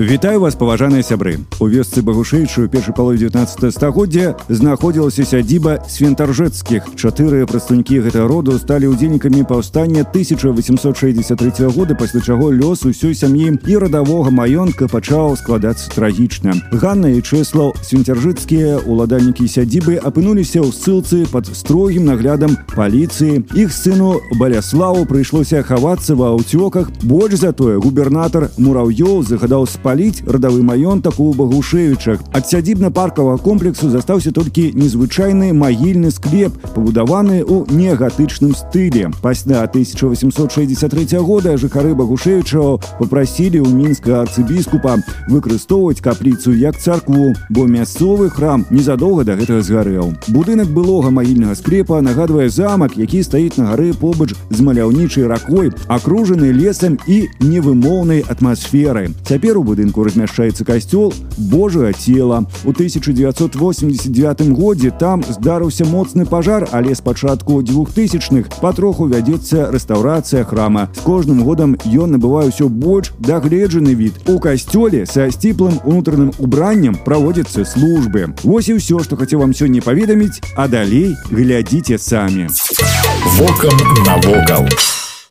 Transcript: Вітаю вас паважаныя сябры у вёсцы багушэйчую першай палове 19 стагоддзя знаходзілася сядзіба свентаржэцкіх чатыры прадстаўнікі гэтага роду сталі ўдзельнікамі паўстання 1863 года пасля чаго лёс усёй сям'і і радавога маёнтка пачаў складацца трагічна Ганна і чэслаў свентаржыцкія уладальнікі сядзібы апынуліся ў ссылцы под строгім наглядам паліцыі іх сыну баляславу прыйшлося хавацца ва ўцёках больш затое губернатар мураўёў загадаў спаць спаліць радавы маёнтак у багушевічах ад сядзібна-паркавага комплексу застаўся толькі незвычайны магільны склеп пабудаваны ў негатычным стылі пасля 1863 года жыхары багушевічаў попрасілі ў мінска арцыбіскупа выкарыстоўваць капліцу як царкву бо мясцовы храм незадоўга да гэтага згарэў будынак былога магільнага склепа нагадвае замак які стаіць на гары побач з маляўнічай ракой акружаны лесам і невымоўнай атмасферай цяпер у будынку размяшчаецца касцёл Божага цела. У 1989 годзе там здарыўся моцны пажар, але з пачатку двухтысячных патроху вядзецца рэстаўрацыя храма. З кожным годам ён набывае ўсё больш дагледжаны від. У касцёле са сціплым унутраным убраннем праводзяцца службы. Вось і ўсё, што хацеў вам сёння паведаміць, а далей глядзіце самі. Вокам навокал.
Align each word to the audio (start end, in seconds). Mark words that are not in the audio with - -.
Вітаю 0.00 0.40
вас 0.40 0.54
паважаныя 0.56 1.02
сябры 1.04 1.44
у 1.60 1.66
вёсцы 1.68 2.00
багушэйчую 2.00 2.70
першай 2.72 2.94
палове 2.96 3.18
19 3.28 3.68
стагоддзя 3.68 4.32
знаходзілася 4.48 5.26
сядзіба 5.28 5.84
свентаржэцкіх 5.92 6.96
чатыры 6.96 7.44
прадстаўнікі 7.44 8.00
гэтага 8.08 8.24
роду 8.24 8.56
сталі 8.56 8.88
ўдзельнікамі 8.96 9.44
паўстання 9.44 10.08
1863 10.08 11.68
года 11.76 11.92
пасля 12.00 12.24
чаго 12.24 12.48
лёс 12.48 12.88
усёй 12.88 13.12
сям'і 13.12 13.60
і 13.60 13.76
радавога 13.76 14.32
маёнтка 14.32 14.88
пачаў 14.88 15.36
складацца 15.36 15.92
трагічна 15.92 16.56
Ганна 16.72 17.12
і 17.12 17.20
чэслаў 17.20 17.76
свентаржыцкія 17.84 18.80
уладальнікі 18.88 19.44
сядзібы 19.44 20.00
апынуліся 20.00 20.64
ў 20.64 20.72
ссылцы 20.72 21.28
под 21.28 21.52
строгім 21.52 22.08
наглядам 22.08 22.56
паліцыі 22.72 23.44
іх 23.52 23.68
сыну 23.68 24.16
баляславу 24.40 25.04
прыйшлося 25.04 25.60
хавацца 25.60 26.16
ва 26.16 26.32
ўцёках 26.40 26.88
больш 27.04 27.36
затое 27.44 27.76
губернатар 27.76 28.48
мураўёў 28.56 29.28
загадаў 29.28 29.68
спаць 29.68 29.83
спаліць 29.84 30.22
радавы 30.26 30.62
маёнтак 30.62 31.20
у 31.20 31.32
багушевічах 31.34 32.20
ад 32.32 32.46
сядзібна-паркавага 32.46 33.42
комплексу 33.42 33.90
застаўся 33.90 34.32
толькі 34.32 34.72
незвычайны 34.74 35.52
магільны 35.52 36.10
склеп 36.10 36.56
пабудаваны 36.74 37.40
ў 37.42 37.66
негатычным 37.70 38.54
стылі 38.54 39.10
пасля 39.22 39.62
1863 39.64 41.18
года 41.18 41.56
жыхары 41.56 41.94
багушевічаў 41.94 42.80
попрасілі 42.98 43.60
ў 43.64 43.68
мінска 43.68 44.22
арцыбіскупа 44.22 44.98
выкарыстоўваць 45.28 46.00
капліцу 46.00 46.52
як 46.54 46.78
царкву 46.78 47.34
бо 47.50 47.66
мясцовы 47.66 48.30
храм 48.30 48.66
незадоўга 48.70 49.24
да 49.24 49.36
гэтага 49.40 49.62
згарэў 49.62 50.14
будынак 50.28 50.68
былога 50.68 51.10
магільнага 51.10 51.54
склепа 51.54 52.00
нагадвае 52.00 52.48
замак 52.48 52.96
які 52.96 53.22
стаіць 53.22 53.56
на 53.58 53.72
гары 53.72 53.92
побач 53.92 54.34
з 54.50 54.60
маляўнічай 54.60 55.26
ракой 55.26 55.72
акружаны 55.88 56.52
лесам 56.52 56.98
і 57.06 57.26
невымоўнай 57.40 58.24
атмасферай 58.28 59.10
цяпер 59.26 59.58
у 59.58 59.64
будынку 59.74 60.04
размяшчаецца 60.04 60.64
касцёл 60.64 61.12
Божага 61.36 61.92
цела. 61.92 62.46
У 62.64 62.70
1989 62.70 64.50
годзе 64.54 64.90
там 64.90 65.24
здарыўся 65.26 65.84
моцны 65.84 66.26
пажар, 66.26 66.68
але 66.70 66.94
з 66.94 67.00
пачатку 67.00 67.62
двухтысячных 67.62 68.46
патроху 68.60 69.06
вядзецца 69.06 69.70
рэстаўрацыя 69.72 70.44
храма. 70.44 70.88
З 70.94 71.00
кожным 71.00 71.42
годам 71.42 71.76
ён 71.84 72.14
набывае 72.14 72.54
ўсё 72.54 72.68
больш 72.68 73.10
дагледжаны 73.18 73.94
від. 73.94 74.14
У 74.28 74.38
касцёле 74.38 75.06
са 75.06 75.30
сціплым 75.30 75.80
унутраным 75.84 76.30
убраннем 76.38 76.94
праводзяцца 76.94 77.64
службы. 77.64 78.34
Вось 78.44 78.68
і 78.68 78.78
ўсё, 78.78 79.02
што 79.02 79.16
хацеў 79.16 79.40
вам 79.40 79.52
сёння 79.52 79.82
паведаміць, 79.82 80.38
а 80.54 80.68
далей 80.68 81.16
глядзіце 81.30 81.98
самі. 81.98 82.46
Вокам 83.36 83.76
навокал. 84.06 84.68